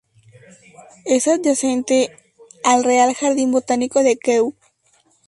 [1.05, 2.09] Es adyacente
[2.63, 4.55] al Real Jardín Botánico de Kew.